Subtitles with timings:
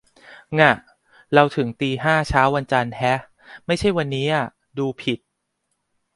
[0.59, 0.71] ง่ะ
[1.33, 3.19] เราถึงตีห้า เช้าวันจันทร์แฮะ
[3.65, 4.45] ไม่ใช่วันนี้อ่ะ
[4.77, 5.19] ดูผิด